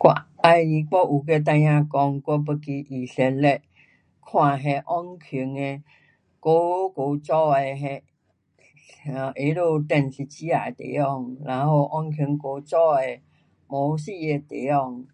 [0.00, 0.58] 我要，
[0.90, 3.62] 我有跟孩儿说我要去以色列
[4.22, 5.82] 看哪久久前耶
[6.42, 7.16] 稣釘
[10.14, 10.74] 十字架
[11.46, 11.88] 然后
[12.36, 13.22] 古早的
[13.66, 15.06] 古迹的地方.